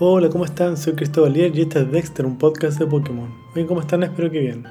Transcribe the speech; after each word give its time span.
Hola, 0.00 0.28
¿cómo 0.28 0.44
están? 0.44 0.76
Soy 0.76 0.92
Cristóbal 0.92 1.36
y 1.36 1.42
este 1.42 1.80
es 1.80 1.90
Dexter, 1.90 2.24
un 2.24 2.38
podcast 2.38 2.78
de 2.78 2.86
Pokémon. 2.86 3.28
Hoy, 3.56 3.64
¿cómo 3.66 3.80
están? 3.80 4.02
Espero 4.02 4.30
que 4.30 4.38
bien. 4.38 4.64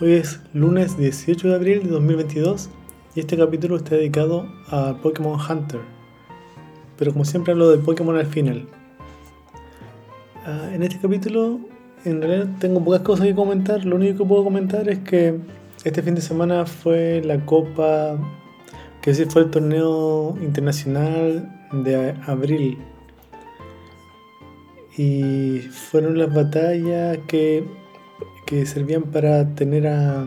Hoy 0.00 0.12
es 0.12 0.40
lunes 0.52 0.98
18 0.98 1.48
de 1.48 1.54
abril 1.54 1.82
de 1.84 1.88
2022 1.88 2.68
y 3.14 3.20
este 3.20 3.38
capítulo 3.38 3.76
está 3.76 3.94
dedicado 3.94 4.46
a 4.68 4.98
Pokémon 5.02 5.38
Hunter. 5.40 5.80
Pero 6.98 7.12
como 7.12 7.24
siempre 7.24 7.52
hablo 7.52 7.70
de 7.70 7.78
Pokémon 7.78 8.16
al 8.16 8.26
final. 8.26 8.66
Ah, 10.44 10.68
en 10.72 10.82
este 10.82 10.98
capítulo, 11.00 11.60
en 12.04 12.20
realidad 12.20 12.48
tengo 12.58 12.84
pocas 12.84 13.00
cosas 13.00 13.26
que 13.26 13.34
comentar. 13.34 13.84
Lo 13.84 13.96
único 13.96 14.18
que 14.18 14.28
puedo 14.28 14.44
comentar 14.44 14.88
es 14.88 14.98
que 14.98 15.38
este 15.84 16.02
fin 16.02 16.14
de 16.14 16.20
semana 16.20 16.66
fue 16.66 17.22
la 17.24 17.44
Copa, 17.46 18.18
que 19.00 19.14
sí 19.14 19.24
fue 19.24 19.42
el 19.42 19.50
torneo 19.50 20.36
internacional 20.42 21.50
de 21.72 22.14
abril 22.26 22.78
y 24.96 25.58
fueron 25.70 26.18
las 26.18 26.32
batallas 26.34 27.18
que, 27.26 27.64
que 28.46 28.66
servían 28.66 29.04
para 29.04 29.54
tener 29.54 29.86
a, 29.86 30.24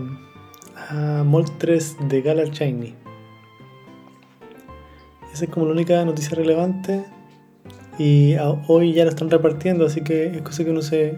a 0.90 1.24
Moltres 1.24 1.96
de 2.08 2.22
Galar 2.22 2.50
Shiny. 2.50 2.96
Esa 5.34 5.46
es 5.46 5.52
como 5.52 5.66
la 5.66 5.74
única 5.74 6.04
noticia 6.06 6.36
relevante 6.36 7.06
y 7.98 8.36
hoy 8.68 8.94
ya 8.94 9.04
lo 9.04 9.10
están 9.10 9.30
repartiendo, 9.30 9.86
así 9.86 10.02
que 10.02 10.28
es 10.28 10.42
cosa 10.42 10.64
que 10.64 10.72
uno 10.72 10.82
se 10.82 11.18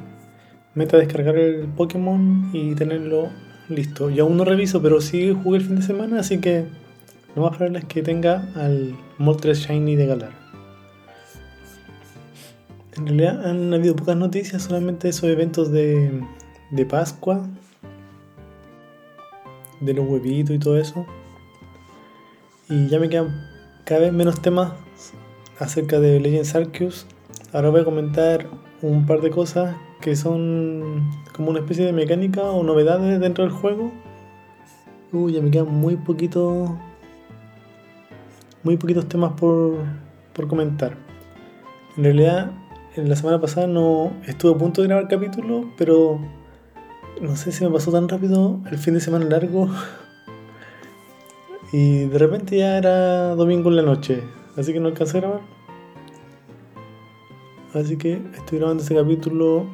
meta 0.74 0.98
a 0.98 1.00
descargar 1.00 1.38
el 1.38 1.68
Pokémon 1.68 2.50
y 2.54 2.76
tenerlo 2.76 3.30
listo. 3.70 4.10
Yo 4.10 4.26
aún 4.26 4.38
no 4.38 4.46
reviso, 4.46 4.82
pero 4.82 5.02
sí 5.02 5.36
jugué 5.44 5.60
el 5.60 5.66
fin 5.66 5.76
de 5.78 5.82
semana, 5.82 6.20
así 6.20 6.40
que 6.40 6.66
lo 7.36 7.42
más 7.42 7.58
probable 7.58 7.80
es 7.80 7.86
que 7.86 8.02
tenga 8.02 8.50
al 8.56 8.96
Moltres 9.18 9.60
Shiny 9.60 9.96
de 9.96 10.06
Galar. 10.06 10.45
En 12.98 13.08
realidad 13.08 13.46
han 13.46 13.74
habido 13.74 13.96
pocas 13.96 14.16
noticias, 14.16 14.64
solamente 14.64 15.10
esos 15.10 15.30
eventos 15.30 15.72
de, 15.72 16.22
de 16.72 16.86
Pascua, 16.86 17.46
de 19.82 19.94
los 19.94 20.08
huevitos 20.08 20.56
y 20.56 20.60
todo 20.60 20.78
eso. 20.78 21.06
Y 22.70 22.88
ya 22.88 23.00
me 23.00 23.10
quedan 23.10 23.48
cada 23.84 24.02
vez 24.02 24.14
menos 24.14 24.42
temas 24.42 24.74
acerca 25.60 26.00
de 26.00 26.20
Legends 26.20 26.56
Arceus. 26.56 27.06
Ahora 27.54 27.70
voy 27.70 27.82
a 27.82 27.86
comentar 27.86 28.48
un 28.82 29.06
par 29.06 29.22
de 29.22 29.30
cosas 29.30 29.76
que 30.02 30.16
son 30.16 31.10
como 31.34 31.50
una 31.50 31.60
especie 31.60 31.86
de 31.86 31.94
mecánica 31.94 32.44
o 32.44 32.64
novedades 32.64 33.20
dentro 33.20 33.44
del 33.44 33.54
juego. 33.54 33.92
Uy, 35.12 35.34
ya 35.34 35.42
me 35.42 35.52
quedan 35.52 35.68
muy 35.68 35.96
poquitos 35.98 36.72
muy 38.64 38.78
poquitos 38.78 39.08
temas 39.08 39.34
por, 39.34 39.78
por 40.34 40.48
comentar. 40.48 40.98
En 41.98 42.04
realidad 42.04 42.52
la 43.04 43.16
semana 43.16 43.42
pasada 43.42 43.68
no 43.68 44.14
estuve 44.26 44.54
a 44.54 44.58
punto 44.58 44.82
de 44.82 44.88
grabar 44.88 45.08
capítulo, 45.10 45.70
pero 45.78 46.20
no 47.22 47.36
sé 47.36 47.52
si 47.52 47.66
me 47.66 47.72
pasó 47.72 47.92
tan 47.92 48.08
rápido 48.08 48.62
el 48.72 48.78
fin 48.78 48.94
de 48.94 49.02
semana 49.02 49.26
largo. 49.26 49.70
Y 51.74 52.06
de 52.06 52.18
repente 52.20 52.58
ya 52.58 52.78
era 52.78 53.36
domingo 53.36 53.70
en 53.70 53.76
la 53.76 53.82
noche, 53.82 54.24
así 54.56 54.72
que 54.72 54.80
no 54.80 54.88
alcancé 54.88 55.18
a 55.18 55.22
grabar. 55.22 55.42
Así 57.74 57.98
que 57.98 58.22
estoy 58.34 58.60
grabando 58.60 58.84
este 58.84 58.96
capítulo 58.96 59.66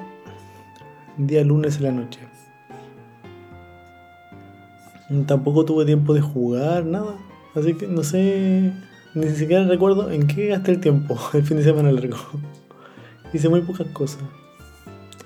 día 1.18 1.44
lunes 1.44 1.78
en 1.78 1.84
la 1.84 1.92
noche. 1.92 2.22
Tampoco 5.28 5.66
tuve 5.66 5.86
tiempo 5.86 6.16
de 6.16 6.22
jugar, 6.22 6.86
nada. 6.86 7.18
Así 7.54 7.76
que 7.76 7.86
no 7.86 8.02
sé, 8.02 8.72
ni 9.14 9.30
siquiera 9.30 9.66
recuerdo 9.66 10.10
en 10.10 10.26
qué 10.26 10.48
gasté 10.48 10.72
el 10.72 10.80
tiempo 10.80 11.20
el 11.34 11.44
fin 11.44 11.58
de 11.58 11.64
semana 11.64 11.92
largo. 11.92 12.18
Hice 13.34 13.50
muy 13.50 13.62
pocas 13.62 13.88
cosas. 13.88 14.24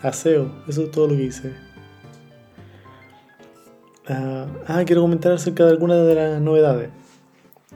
Aseo, 0.01 0.51
eso 0.67 0.83
es 0.83 0.91
todo 0.91 1.07
lo 1.07 1.15
que 1.15 1.23
hice. 1.23 1.53
ah, 4.07 4.45
ah 4.67 4.83
quiero 4.85 5.01
comentar 5.01 5.31
acerca 5.31 5.65
de 5.65 5.71
algunas 5.71 6.05
de 6.05 6.15
las 6.15 6.41
novedades. 6.41 6.89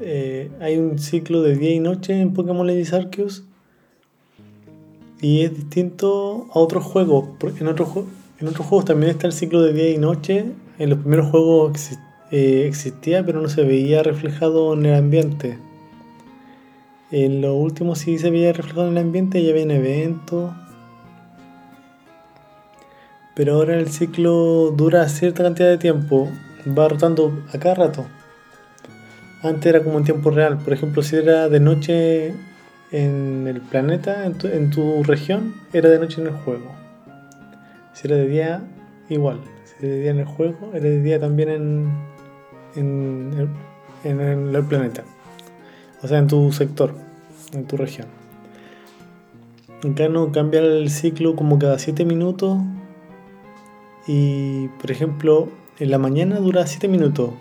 Eh, 0.01 0.51
hay 0.61 0.77
un 0.77 0.99
ciclo 0.99 1.41
de 1.41 1.55
día 1.55 1.71
y 1.71 1.79
noche 1.79 2.19
en 2.19 2.33
Pokémon 2.33 2.65
Legends 2.65 2.93
Arceus 2.93 3.43
y 5.21 5.41
es 5.41 5.53
distinto 5.53 6.47
a 6.53 6.59
otros 6.59 6.83
juegos. 6.85 7.29
En 7.59 7.67
otros, 7.67 7.89
juegos 7.89 8.85
también 8.85 9.11
está 9.11 9.27
el 9.27 9.33
ciclo 9.33 9.61
de 9.61 9.73
día 9.73 9.91
y 9.91 9.97
noche. 9.97 10.45
En 10.77 10.89
los 10.89 10.99
primeros 10.99 11.29
juegos 11.29 11.91
eh, 12.31 12.65
existía, 12.67 13.25
pero 13.25 13.41
no 13.41 13.49
se 13.49 13.63
veía 13.63 14.03
reflejado 14.03 14.73
en 14.73 14.85
el 14.85 14.95
ambiente. 14.95 15.57
En 17.11 17.41
lo 17.41 17.55
último 17.55 17.95
sí 17.95 18.19
se 18.19 18.29
veía 18.29 18.53
reflejado 18.53 18.87
en 18.87 18.97
el 18.97 19.05
ambiente, 19.05 19.43
ya 19.43 19.49
había 19.51 19.63
eventos. 19.63 20.53
Pero 23.35 23.55
ahora 23.55 23.77
el 23.77 23.89
ciclo 23.89 24.71
dura 24.71 25.07
cierta 25.09 25.43
cantidad 25.43 25.69
de 25.69 25.77
tiempo, 25.77 26.29
va 26.67 26.87
rotando 26.87 27.43
a 27.51 27.57
cada 27.57 27.73
rato. 27.73 28.05
Antes 29.41 29.67
era 29.67 29.83
como 29.83 29.97
en 29.97 30.03
tiempo 30.03 30.29
real, 30.29 30.59
por 30.59 30.73
ejemplo, 30.73 31.01
si 31.01 31.15
era 31.15 31.49
de 31.49 31.59
noche 31.59 32.33
en 32.91 33.47
el 33.47 33.61
planeta, 33.61 34.25
en 34.25 34.69
tu, 34.69 35.03
región, 35.03 35.55
era 35.73 35.89
de 35.89 35.97
noche 35.97 36.21
en 36.21 36.27
el 36.27 36.33
juego. 36.33 36.75
Si 37.93 38.07
era 38.07 38.17
de 38.17 38.27
día, 38.27 38.61
igual. 39.09 39.39
Si 39.63 39.85
era 39.85 39.95
de 39.95 40.01
día 40.01 40.11
en 40.11 40.19
el 40.19 40.25
juego, 40.25 40.71
era 40.73 40.83
de 40.83 41.01
día 41.01 41.19
también 41.19 41.49
en, 41.49 41.89
en, 42.75 43.49
en 44.03 44.55
el 44.55 44.65
planeta. 44.65 45.03
O 46.01 46.07
sea, 46.07 46.19
en 46.19 46.27
tu 46.27 46.51
sector, 46.51 46.93
en 47.53 47.65
tu 47.65 47.77
región. 47.77 48.07
Acá 49.89 50.09
no 50.09 50.31
cambia 50.31 50.59
el 50.59 50.89
ciclo 50.89 51.35
como 51.35 51.57
cada 51.59 51.79
7 51.79 52.05
minutos. 52.05 52.59
Y 54.07 54.67
por 54.79 54.91
ejemplo, 54.91 55.49
en 55.79 55.91
la 55.91 55.97
mañana 55.97 56.39
dura 56.39 56.67
7 56.67 56.87
minutos. 56.87 57.31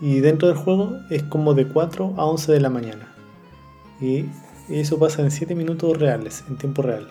Y 0.00 0.20
dentro 0.20 0.48
del 0.48 0.56
juego 0.56 0.96
es 1.10 1.22
como 1.24 1.54
de 1.54 1.66
4 1.66 2.14
a 2.16 2.24
11 2.24 2.52
de 2.52 2.60
la 2.60 2.70
mañana. 2.70 3.14
Y 4.00 4.26
eso 4.68 4.98
pasa 4.98 5.22
en 5.22 5.30
7 5.30 5.54
minutos 5.54 5.98
reales, 5.98 6.44
en 6.48 6.56
tiempo 6.56 6.82
real. 6.82 7.08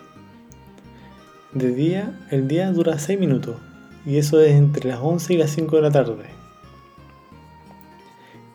De 1.52 1.72
día, 1.72 2.18
el 2.30 2.48
día 2.48 2.72
dura 2.72 2.98
6 2.98 3.18
minutos. 3.18 3.56
Y 4.06 4.16
eso 4.16 4.40
es 4.40 4.52
entre 4.52 4.88
las 4.88 5.00
11 5.00 5.34
y 5.34 5.36
las 5.36 5.50
5 5.50 5.76
de 5.76 5.82
la 5.82 5.90
tarde. 5.90 6.24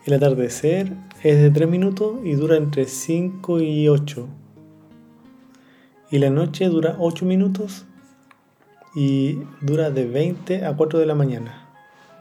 El 0.06 0.14
atardecer 0.14 0.94
es 1.24 1.42
de 1.42 1.50
3 1.50 1.70
minutos 1.70 2.18
y 2.24 2.34
dura 2.34 2.58
entre 2.58 2.86
5 2.86 3.62
y 3.62 3.88
8. 3.88 4.28
Y 6.12 6.20
la 6.20 6.30
noche 6.30 6.68
dura 6.68 6.98
8 7.00 7.26
minutos 7.26 7.86
y 8.94 9.40
dura 9.62 9.90
de 9.90 10.06
20 10.06 10.66
a 10.66 10.76
4 10.76 11.00
de 11.00 11.06
la 11.06 11.16
mañana. 11.16 11.70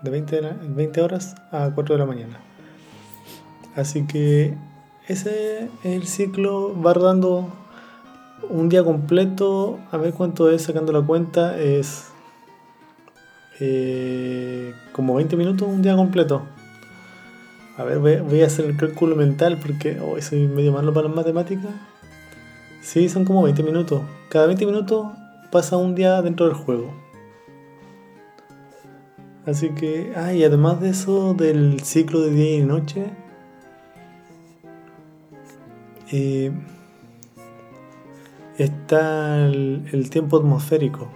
De 0.02 0.10
20, 0.10 1.00
horas 1.02 1.34
a 1.50 1.72
4 1.74 1.96
de 1.96 1.98
la 1.98 2.06
mañana. 2.06 2.40
Así 3.74 4.06
que 4.06 4.54
ese 5.08 5.64
es 5.64 5.70
el 5.84 6.06
ciclo, 6.06 6.80
va 6.80 6.94
dando 6.94 7.48
un 8.50 8.68
día 8.68 8.84
completo. 8.84 9.80
A 9.90 9.96
ver 9.96 10.14
cuánto 10.14 10.48
es 10.48 10.62
sacando 10.62 10.92
la 10.92 11.02
cuenta. 11.02 11.58
Es 11.58 12.06
eh, 13.58 14.72
como 14.92 15.16
20 15.16 15.36
minutos 15.36 15.66
un 15.66 15.82
día 15.82 15.96
completo. 15.96 16.42
A 17.82 17.84
ver, 17.84 17.98
voy, 17.98 18.42
a 18.42 18.46
hacer 18.46 18.66
el 18.66 18.76
cálculo 18.76 19.16
mental 19.16 19.58
porque 19.60 19.98
hoy 19.98 20.22
soy 20.22 20.46
medio 20.46 20.70
malo 20.70 20.94
para 20.94 21.08
las 21.08 21.16
matemáticas. 21.16 21.72
Sí, 22.80 23.08
son 23.08 23.24
como 23.24 23.42
20 23.42 23.60
minutos. 23.64 24.02
Cada 24.28 24.46
20 24.46 24.66
minutos 24.66 25.08
pasa 25.50 25.76
un 25.76 25.96
día 25.96 26.22
dentro 26.22 26.46
del 26.46 26.54
juego. 26.54 26.94
Así 29.46 29.70
que, 29.70 30.12
ah, 30.14 30.32
y 30.32 30.44
además 30.44 30.80
de 30.80 30.90
eso, 30.90 31.34
del 31.34 31.80
ciclo 31.80 32.20
de 32.20 32.30
día 32.30 32.58
y 32.58 32.62
noche, 32.62 33.06
eh, 36.12 36.52
está 38.58 39.44
el, 39.44 40.08
tiempo 40.08 40.36
atmosférico, 40.36 41.08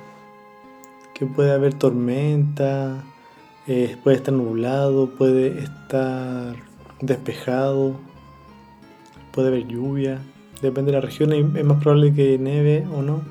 que 1.14 1.26
puede 1.26 1.52
haber 1.52 1.74
tormenta, 1.74 3.04
eh, 3.68 3.96
puede 4.02 4.16
estar 4.16 4.32
nublado, 4.32 5.10
puede 5.10 5.58
estar 5.58 6.54
despejado, 7.00 7.96
puede 9.32 9.48
haber 9.48 9.66
lluvia, 9.66 10.20
depende 10.62 10.92
de 10.92 10.98
la 10.98 11.00
región, 11.00 11.32
es 11.32 11.64
más 11.64 11.82
probable 11.82 12.14
que 12.14 12.38
nieve 12.38 12.86
o 12.94 13.02
no. 13.02 13.22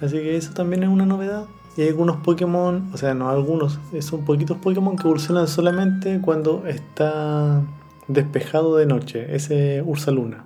Así 0.00 0.16
que 0.16 0.36
eso 0.36 0.52
también 0.52 0.82
es 0.82 0.88
una 0.88 1.06
novedad. 1.06 1.46
Y 1.76 1.82
hay 1.82 1.88
algunos 1.88 2.18
Pokémon, 2.18 2.90
o 2.92 2.96
sea, 2.96 3.14
no 3.14 3.28
algunos, 3.30 3.80
son 4.00 4.24
poquitos 4.24 4.58
Pokémon 4.58 4.96
que 4.96 5.02
evolucionan 5.02 5.48
solamente 5.48 6.20
cuando 6.20 6.66
está 6.66 7.62
despejado 8.06 8.76
de 8.76 8.86
noche, 8.86 9.34
ese 9.34 9.82
Ursa 9.82 10.10
Luna. 10.10 10.44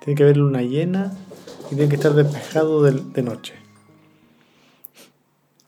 Tiene 0.00 0.16
que 0.16 0.24
haber 0.24 0.36
luna 0.36 0.60
llena 0.60 1.12
y 1.70 1.76
tiene 1.76 1.88
que 1.88 1.96
estar 1.96 2.12
despejado 2.14 2.82
de 2.82 3.22
noche. 3.22 3.63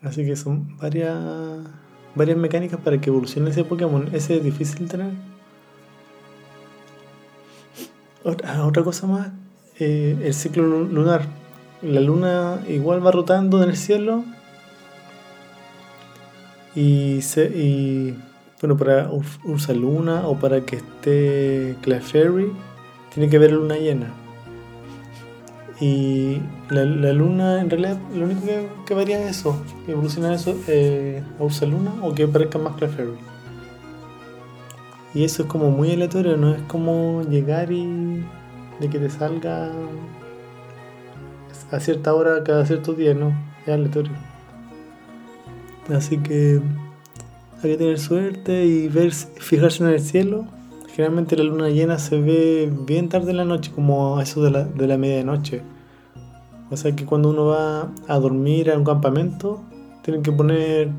Así 0.01 0.25
que 0.25 0.35
son 0.35 0.77
varias, 0.77 1.17
varias 2.15 2.37
mecánicas 2.37 2.79
para 2.79 2.99
que 2.99 3.09
evolucione 3.09 3.49
ese 3.49 3.63
Pokémon. 3.63 4.09
Ese 4.13 4.37
es 4.37 4.43
difícil 4.43 4.87
tener. 4.87 5.11
Otra, 8.23 8.83
cosa 8.83 9.07
más 9.07 9.31
eh, 9.79 10.17
el 10.21 10.33
ciclo 10.33 10.63
lunar. 10.83 11.21
La 11.81 12.01
luna 12.01 12.61
igual 12.67 13.05
va 13.05 13.11
rotando 13.11 13.63
en 13.63 13.69
el 13.69 13.77
cielo 13.77 14.25
y, 16.75 17.21
se, 17.21 17.45
y 17.45 18.17
bueno, 18.59 18.75
para 18.75 19.09
Ursa 19.11 19.73
Luna 19.73 20.27
o 20.27 20.37
para 20.37 20.61
que 20.61 20.77
esté 20.77 21.75
Clefairy 21.81 22.51
tiene 23.13 23.29
que 23.29 23.37
ver 23.37 23.51
luna 23.51 23.77
llena. 23.77 24.26
Y 25.79 26.41
la, 26.69 26.83
luna, 26.85 27.61
en 27.61 27.69
realidad, 27.69 27.97
lo 28.13 28.25
único 28.25 28.41
que, 28.85 28.93
varía 28.95 29.21
es 29.21 29.37
eso, 29.37 29.61
que 29.85 29.91
evoluciona 29.91 30.33
eso 30.33 30.55
eh, 30.67 31.21
a 31.39 31.43
Ursa 31.43 31.67
Luna 31.67 31.93
o 32.01 32.15
que 32.15 32.27
parezca 32.27 32.57
más 32.57 32.75
Clefairy. 32.77 33.11
Y 35.13 35.23
eso 35.23 35.43
es 35.43 35.49
como 35.49 35.69
muy 35.69 35.91
aleatorio, 35.91 36.35
no 36.35 36.53
es 36.53 36.61
como 36.63 37.21
llegar 37.23 37.71
y 37.71 38.23
de 38.79 38.89
que 38.89 38.99
te 38.99 39.09
salga 39.09 39.71
a 41.71 41.79
cierta 41.79 42.13
hora 42.13 42.43
cada 42.43 42.65
cierto 42.65 42.93
día, 42.93 43.13
no, 43.13 43.33
es 43.65 43.73
aleatorio. 43.73 44.13
Así 45.93 46.17
que 46.17 46.59
hay 47.63 47.71
que 47.71 47.77
tener 47.77 47.99
suerte 47.99 48.65
y 48.65 48.87
ver, 48.87 49.11
fijarse 49.11 49.83
en 49.83 49.89
el 49.89 49.99
cielo. 49.99 50.45
Generalmente 50.97 51.37
la 51.37 51.43
luna 51.43 51.69
llena 51.69 51.99
se 51.99 52.19
ve 52.19 52.73
bien 52.87 53.07
tarde 53.07 53.29
en 53.29 53.37
la 53.37 53.45
noche, 53.45 53.71
como 53.71 54.17
a 54.17 54.23
eso 54.23 54.41
de 54.41 54.49
la, 54.49 54.63
de 54.63 54.87
la 54.87 54.97
medianoche. 54.97 55.61
O 56.71 56.75
sea 56.75 56.95
que 56.95 57.05
cuando 57.05 57.29
uno 57.29 57.45
va 57.45 57.91
a 58.07 58.17
dormir 58.17 58.71
a 58.71 58.77
un 58.79 58.83
campamento, 58.83 59.61
tienen 60.01 60.23
que 60.23 60.31
poner 60.31 60.89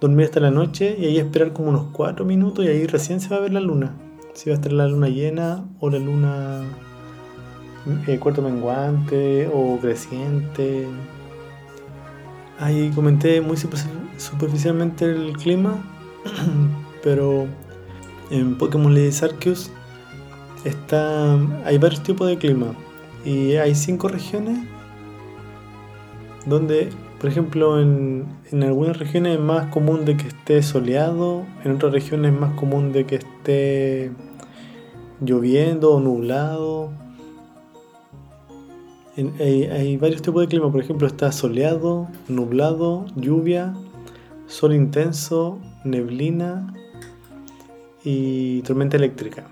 dormir 0.00 0.24
hasta 0.24 0.40
la 0.40 0.50
noche 0.50 0.96
y 0.98 1.04
ahí 1.04 1.18
esperar 1.18 1.52
como 1.52 1.68
unos 1.68 1.88
4 1.92 2.24
minutos 2.24 2.64
y 2.64 2.68
ahí 2.68 2.86
recién 2.86 3.20
se 3.20 3.28
va 3.28 3.36
a 3.36 3.40
ver 3.40 3.52
la 3.52 3.60
luna. 3.60 3.94
Si 4.32 4.48
va 4.48 4.54
a 4.54 4.56
estar 4.56 4.72
la 4.72 4.88
luna 4.88 5.10
llena 5.10 5.68
o 5.78 5.90
la 5.90 5.98
luna 5.98 6.62
eh, 8.06 8.18
cuarto 8.18 8.40
menguante 8.40 9.50
o 9.52 9.78
creciente. 9.78 10.86
Ahí 12.58 12.90
comenté 12.94 13.42
muy 13.42 13.58
superficialmente 14.16 15.04
el 15.04 15.34
clima, 15.36 15.84
pero 17.02 17.46
en 18.30 18.56
Pokémon 18.56 18.94
Lady 18.94 19.10
Arceus 19.22 19.70
está, 20.64 21.38
hay 21.64 21.78
varios 21.78 22.02
tipos 22.02 22.26
de 22.28 22.38
clima. 22.38 22.74
Y 23.24 23.56
hay 23.56 23.74
cinco 23.74 24.08
regiones 24.08 24.58
donde, 26.46 26.90
por 27.20 27.30
ejemplo, 27.30 27.80
en, 27.80 28.26
en 28.52 28.62
algunas 28.62 28.98
regiones 28.98 29.38
es 29.38 29.40
más 29.40 29.72
común 29.72 30.04
de 30.04 30.16
que 30.16 30.28
esté 30.28 30.62
soleado, 30.62 31.44
en 31.64 31.72
otras 31.72 31.92
regiones 31.92 32.32
es 32.32 32.38
más 32.38 32.54
común 32.54 32.92
de 32.92 33.06
que 33.06 33.16
esté 33.16 34.12
lloviendo 35.20 35.92
o 35.92 36.00
nublado. 36.00 36.90
Hay, 39.16 39.96
varios 39.96 40.22
tipos 40.22 40.42
de 40.42 40.48
clima, 40.48 40.70
por 40.72 40.80
ejemplo, 40.80 41.06
está 41.06 41.30
soleado, 41.30 42.08
nublado, 42.28 43.06
lluvia, 43.14 43.72
sol 44.46 44.74
intenso, 44.74 45.60
neblina 45.84 46.74
y 48.04 48.62
tormenta 48.62 48.96
eléctrica. 48.96 49.44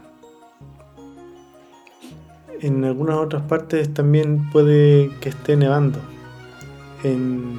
En 2.60 2.84
algunas 2.84 3.16
otras 3.16 3.42
partes 3.42 3.92
también 3.92 4.50
puede 4.50 5.10
que 5.20 5.30
esté 5.30 5.56
nevando. 5.56 5.98
En. 7.02 7.58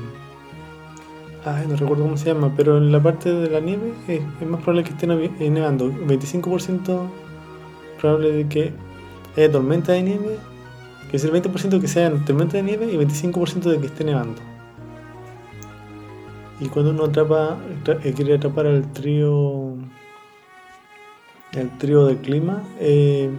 Ay, 1.45 1.65
no 1.67 1.75
recuerdo 1.75 2.03
cómo 2.03 2.15
se 2.15 2.27
llama, 2.27 2.53
pero 2.55 2.77
en 2.77 2.91
la 2.91 3.03
parte 3.03 3.33
de 3.33 3.49
la 3.49 3.59
nieve 3.59 3.93
es, 4.07 4.21
más 4.47 4.61
probable 4.61 4.85
que 4.85 4.91
esté 4.91 5.07
nevando. 5.49 5.91
25% 5.91 7.01
probable 7.99 8.31
de 8.31 8.47
que 8.47 8.71
haya 9.35 9.51
tormenta 9.51 9.91
de 9.91 10.03
nieve 10.03 10.37
que 11.13 11.17
es 11.17 11.25
el 11.25 11.31
20% 11.31 11.79
que 11.79 11.87
sean 11.87 12.25
tormenta 12.25 12.57
de 12.57 12.63
nieve 12.63 12.91
y 12.91 12.97
25% 12.97 13.69
de 13.69 13.79
que 13.79 13.85
esté 13.85 14.03
nevando. 14.03 14.41
Y 16.59 16.69
cuando 16.69 16.89
uno 16.89 17.03
atrapa, 17.03 17.59
eh, 18.03 18.13
quiere 18.15 18.33
atrapar 18.33 18.65
al 18.65 18.91
trío, 18.93 19.72
el 21.55 21.77
trío 21.77 22.05
del 22.05 22.17
clima, 22.17 22.63
eh, 22.79 23.29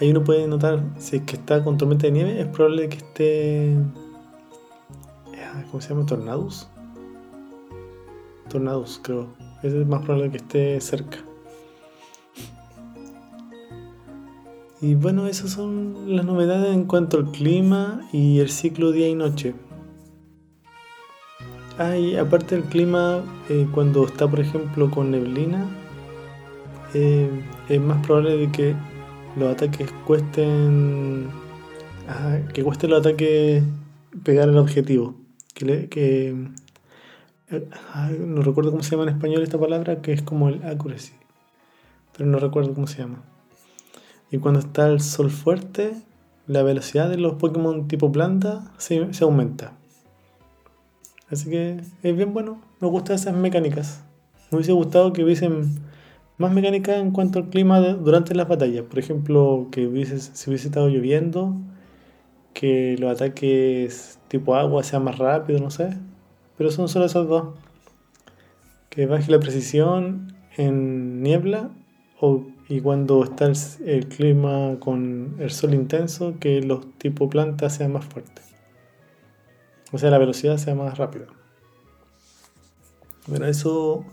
ahí 0.00 0.10
uno 0.10 0.22
puede 0.24 0.46
notar 0.46 0.82
si 0.98 1.16
es 1.16 1.22
que 1.22 1.36
está 1.36 1.62
con 1.64 1.78
tormenta 1.78 2.06
de 2.06 2.12
nieve, 2.12 2.40
es 2.40 2.46
probable 2.46 2.88
que 2.88 2.98
esté, 2.98 3.76
ah, 5.42 5.62
¿cómo 5.70 5.80
se 5.80 5.90
llama? 5.90 6.06
Tornados. 6.06 6.68
Tornados, 8.48 9.00
creo. 9.02 9.28
Es 9.62 9.74
más 9.86 10.02
probable 10.02 10.30
que 10.30 10.38
esté 10.38 10.80
cerca. 10.80 11.18
Y 14.82 14.94
bueno, 14.94 15.26
esas 15.26 15.50
son 15.50 16.16
las 16.16 16.24
novedades 16.24 16.74
en 16.74 16.86
cuanto 16.86 17.18
al 17.18 17.30
clima 17.30 18.08
y 18.12 18.38
el 18.38 18.48
ciclo 18.48 18.92
día 18.92 19.08
y 19.08 19.14
noche. 19.14 19.54
Ah, 21.78 21.96
y 21.96 22.16
aparte 22.16 22.56
del 22.56 22.64
clima, 22.64 23.22
eh, 23.50 23.66
cuando 23.72 24.06
está 24.06 24.26
por 24.28 24.40
ejemplo 24.40 24.90
con 24.90 25.10
neblina, 25.10 25.66
eh, 26.94 27.28
es 27.68 27.80
más 27.80 28.04
probable 28.04 28.36
de 28.36 28.50
que 28.50 28.74
los 29.36 29.52
ataques 29.52 29.90
cuesten. 30.06 31.28
Que 32.52 32.64
cueste 32.64 32.88
los 32.88 33.00
ataques 33.00 33.62
pegar 34.24 34.48
el 34.48 34.58
objetivo. 34.58 35.14
Que, 35.54 36.34
no 38.18 38.42
recuerdo 38.42 38.70
cómo 38.70 38.82
se 38.82 38.92
llama 38.92 39.04
en 39.04 39.16
español 39.16 39.42
esta 39.42 39.58
palabra, 39.58 40.02
que 40.02 40.12
es 40.12 40.22
como 40.22 40.48
el 40.48 40.62
accuracy. 40.64 41.12
Pero 42.16 42.28
no 42.28 42.38
recuerdo 42.38 42.74
cómo 42.74 42.86
se 42.86 42.98
llama. 42.98 43.22
Y 44.30 44.38
cuando 44.38 44.60
está 44.60 44.88
el 44.88 45.00
sol 45.00 45.30
fuerte, 45.30 45.94
la 46.46 46.62
velocidad 46.62 47.08
de 47.08 47.16
los 47.16 47.34
Pokémon 47.34 47.86
tipo 47.88 48.10
planta 48.10 48.72
se, 48.78 49.08
aumenta. 49.20 49.72
Así 51.30 51.48
que 51.48 51.80
es 52.02 52.16
bien 52.16 52.32
bueno. 52.32 52.60
Me 52.80 52.88
gustan 52.88 53.16
esas 53.16 53.36
mecánicas. 53.36 54.02
Me 54.50 54.56
hubiese 54.56 54.72
gustado 54.72 55.12
que 55.12 55.22
hubiesen 55.22 55.89
más 56.40 56.52
mecánicas 56.52 56.96
en 56.96 57.12
cuanto 57.12 57.38
al 57.38 57.50
clima 57.50 57.80
durante 57.80 58.34
las 58.34 58.48
batallas. 58.48 58.84
Por 58.84 58.98
ejemplo, 58.98 59.68
que 59.70 59.86
hubiese, 59.86 60.18
si 60.18 60.50
hubiese 60.50 60.68
estado 60.68 60.88
lloviendo, 60.88 61.54
que 62.54 62.96
los 62.98 63.12
ataques 63.12 64.18
tipo 64.28 64.56
agua 64.56 64.82
sean 64.82 65.04
más 65.04 65.18
rápidos, 65.18 65.60
no 65.60 65.70
sé. 65.70 65.96
Pero 66.58 66.70
son 66.70 66.88
solo 66.88 67.04
esos 67.06 67.28
dos. 67.28 67.54
Que 68.88 69.06
baje 69.06 69.30
la 69.30 69.38
precisión 69.38 70.34
en 70.56 71.22
niebla 71.22 71.70
o 72.20 72.46
y 72.70 72.80
cuando 72.80 73.24
está 73.24 73.50
el, 73.84 74.06
clima 74.06 74.76
con 74.78 75.34
el 75.40 75.50
sol 75.50 75.74
intenso, 75.74 76.36
que 76.38 76.62
los 76.62 76.86
tipo 76.98 77.28
plantas 77.28 77.74
sean 77.74 77.92
más 77.92 78.04
fuertes. 78.04 78.44
O 79.90 79.98
sea, 79.98 80.10
la 80.10 80.18
velocidad 80.18 80.56
sea 80.56 80.76
más 80.76 80.96
rápida. 80.96 81.26
Bueno, 83.26 83.46
eso, 83.46 84.04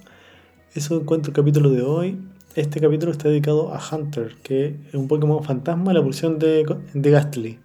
eso 0.78 0.96
encuentro 0.96 1.32
el 1.32 1.36
capítulo 1.36 1.72
de 1.72 1.82
hoy. 1.82 2.22
Este 2.54 2.80
capítulo 2.80 3.12
está 3.12 3.30
dedicado 3.30 3.74
a 3.74 3.80
Hunter, 3.80 4.36
que 4.44 4.76
es 4.88 4.94
un 4.94 5.08
Pokémon 5.08 5.44
fantasma, 5.44 5.92
la 5.92 6.00
evolución 6.00 6.38
de, 6.38 6.66
de 6.94 7.12
Gastly. 7.12 7.60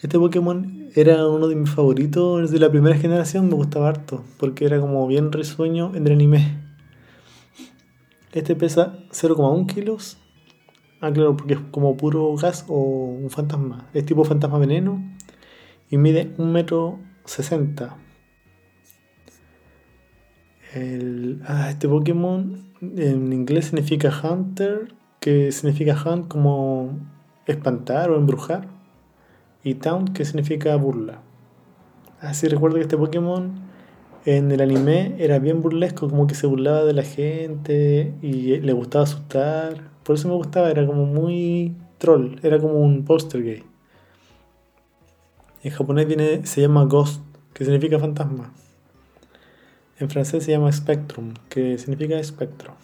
Este 0.00 0.16
Pokémon 0.16 0.90
era 0.94 1.26
uno 1.26 1.48
de 1.48 1.56
mis 1.56 1.70
favoritos 1.70 2.52
de 2.52 2.58
la 2.60 2.70
primera 2.70 2.96
generación, 2.96 3.48
me 3.48 3.54
gustaba 3.54 3.88
harto, 3.88 4.22
porque 4.38 4.64
era 4.64 4.80
como 4.80 5.08
bien 5.08 5.32
risueño 5.32 5.94
en 5.96 6.06
el 6.06 6.12
anime. 6.12 6.56
Este 8.32 8.54
pesa 8.54 8.98
0,1 9.10 9.66
kilos. 9.66 10.18
Ah, 11.00 11.12
claro, 11.12 11.36
porque 11.36 11.54
es 11.54 11.60
como 11.72 11.96
puro 11.96 12.32
gas 12.36 12.64
o 12.68 12.76
un 12.76 13.30
fantasma. 13.30 13.88
Es 13.92 14.06
tipo 14.06 14.24
fantasma 14.24 14.58
veneno. 14.58 15.02
Y 15.90 15.96
mide 15.96 16.32
1 16.38 16.52
metro 16.52 17.00
60. 20.72 21.44
ah, 21.46 21.70
este 21.70 21.88
Pokémon 21.88 22.68
en 22.80 23.32
inglés 23.32 23.66
significa 23.66 24.12
Hunter, 24.22 24.92
que 25.20 25.52
significa 25.52 25.96
Hunt 26.04 26.28
como 26.28 26.98
espantar 27.46 28.10
o 28.10 28.16
embrujar. 28.16 28.68
Y 29.64 29.74
Taunt, 29.74 30.12
que 30.12 30.24
significa 30.24 30.74
burla. 30.76 31.20
Así 32.20 32.48
recuerdo 32.48 32.76
que 32.76 32.82
este 32.82 32.96
Pokémon 32.96 33.68
en 34.24 34.50
el 34.52 34.60
anime 34.60 35.14
era 35.18 35.38
bien 35.38 35.62
burlesco, 35.62 36.08
como 36.08 36.26
que 36.26 36.34
se 36.34 36.46
burlaba 36.46 36.84
de 36.84 36.92
la 36.92 37.02
gente 37.02 38.14
y 38.22 38.58
le 38.58 38.72
gustaba 38.72 39.04
asustar. 39.04 39.90
Por 40.02 40.16
eso 40.16 40.28
me 40.28 40.34
gustaba, 40.34 40.70
era 40.70 40.86
como 40.86 41.06
muy 41.06 41.76
troll, 41.98 42.36
era 42.42 42.58
como 42.58 42.74
un 42.74 43.04
poster 43.04 43.42
gay. 43.42 43.64
En 45.62 45.70
japonés 45.72 46.06
viene, 46.06 46.46
se 46.46 46.60
llama 46.60 46.84
Ghost, 46.84 47.22
que 47.52 47.64
significa 47.64 47.98
fantasma. 47.98 48.52
En 50.00 50.08
francés 50.08 50.44
se 50.44 50.52
llama 50.52 50.70
Spectrum, 50.70 51.34
que 51.48 51.76
significa 51.76 52.18
espectro. 52.18 52.74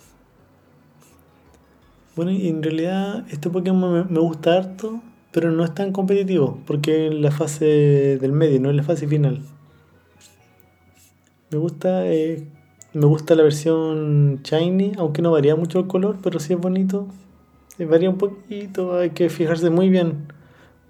Bueno, 2.17 2.33
y 2.33 2.49
en 2.49 2.63
realidad 2.63 3.25
este 3.31 3.51
Pokémon 3.51 4.07
me, 4.11 4.21
gusta 4.21 4.57
harto, 4.57 5.01
pero 5.33 5.51
no 5.51 5.65
es 5.65 5.75
tan 5.75 5.93
competitivo, 5.93 6.61
porque 6.67 7.09
es 7.09 7.15
la 7.15 7.31
fase 7.31 8.19
del 8.21 8.33
medio, 8.33 8.61
no 8.61 8.71
es 8.71 8.77
la 8.77 8.83
fase 8.83 9.07
final. 9.07 9.43
Me 11.51 11.59
gusta, 11.59 12.07
eh, 12.07 12.47
me 12.93 13.07
gusta 13.07 13.35
la 13.35 13.45
versión 13.45 14.41
shiny, 14.43 14.93
aunque 14.99 15.23
no 15.23 15.31
varía 15.31 15.55
mucho 15.57 15.81
el 15.81 15.87
color, 15.87 16.19
pero 16.23 16.41
sí 16.41 16.53
es 16.53 16.59
bonito. 16.59 17.09
Eh, 17.79 17.85
varía 17.85 18.11
un 18.11 18.19
poquito, 18.19 18.97
hay 18.97 19.11
que 19.11 19.29
fijarse 19.29 19.71
muy 19.71 19.89
bien. 19.89 20.33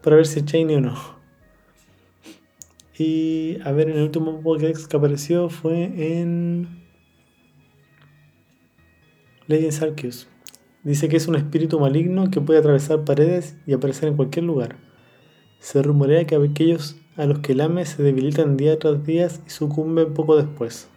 para 0.02 0.16
ver 0.16 0.26
si 0.26 0.40
es 0.40 0.46
shiny 0.46 0.74
o 0.76 0.80
no. 0.80 1.23
Y 2.96 3.58
a 3.64 3.72
ver, 3.72 3.90
en 3.90 3.96
el 3.96 4.04
último 4.04 4.40
Pokédex 4.40 4.86
que 4.86 4.96
apareció 4.96 5.48
fue 5.48 5.84
en 6.18 6.84
Legends 9.48 9.82
Arceus. 9.82 10.28
Dice 10.84 11.08
que 11.08 11.16
es 11.16 11.26
un 11.26 11.34
espíritu 11.34 11.80
maligno 11.80 12.30
que 12.30 12.40
puede 12.40 12.60
atravesar 12.60 13.04
paredes 13.04 13.56
y 13.66 13.72
aparecer 13.72 14.08
en 14.08 14.16
cualquier 14.16 14.44
lugar. 14.44 14.76
Se 15.58 15.82
rumorea 15.82 16.26
que 16.26 16.36
aquellos 16.36 16.96
a 17.16 17.26
los 17.26 17.40
que 17.40 17.54
lame 17.54 17.84
se 17.84 18.02
debilitan 18.02 18.56
día 18.56 18.78
tras 18.78 19.04
día 19.04 19.28
y 19.46 19.50
sucumben 19.50 20.14
poco 20.14 20.36
después. 20.36 20.88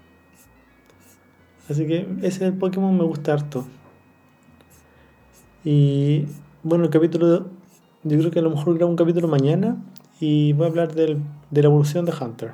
Así 1.70 1.86
que 1.88 2.08
ese 2.20 2.28
es 2.28 2.42
el 2.42 2.54
Pokémon 2.54 2.96
me 2.96 3.04
gusta 3.04 3.34
harto. 3.34 3.66
Y 5.64 6.26
bueno, 6.64 6.86
el 6.86 6.90
capítulo, 6.90 7.50
yo 8.04 8.20
creo 8.20 8.32
que 8.32 8.40
a 8.40 8.44
lo 8.44 8.52
mejor 8.52 8.76
grabo 8.76 8.92
un 8.92 8.98
capítulo 8.98 9.28
mañana 9.28 9.78
y 10.20 10.54
voy 10.54 10.66
a 10.66 10.70
hablar 10.70 10.94
del, 10.94 11.20
de 11.52 11.62
la 11.62 11.68
evolución 11.68 12.06
de 12.06 12.14
Hunter. 12.20 12.52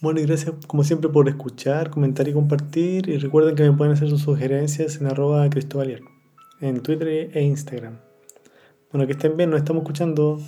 Bueno, 0.00 0.18
y 0.20 0.24
gracias 0.24 0.54
como 0.66 0.82
siempre 0.82 1.10
por 1.10 1.28
escuchar, 1.28 1.90
comentar 1.90 2.26
y 2.26 2.32
compartir. 2.32 3.08
Y 3.08 3.18
recuerden 3.18 3.54
que 3.54 3.64
me 3.64 3.76
pueden 3.76 3.92
hacer 3.92 4.08
sus 4.08 4.22
sugerencias 4.22 4.96
en 4.98 5.06
arroba 5.06 5.48
cristobalier, 5.50 6.00
en 6.60 6.80
Twitter 6.82 7.30
e 7.36 7.42
Instagram. 7.42 7.98
Bueno, 8.90 9.06
que 9.06 9.12
estén 9.12 9.36
bien, 9.36 9.50
nos 9.50 9.58
estamos 9.58 9.82
escuchando. 9.82 10.40